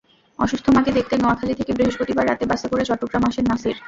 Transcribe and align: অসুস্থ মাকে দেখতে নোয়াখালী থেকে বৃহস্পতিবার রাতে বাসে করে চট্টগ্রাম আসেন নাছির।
অসুস্থ 0.39 0.65
মাকে 0.69 0.91
দেখতে 0.97 1.15
নোয়াখালী 1.17 1.53
থেকে 1.59 1.71
বৃহস্পতিবার 1.77 2.25
রাতে 2.27 2.45
বাসে 2.51 2.67
করে 2.71 2.83
চট্টগ্রাম 2.89 3.23
আসেন 3.29 3.45
নাছির। 3.49 3.75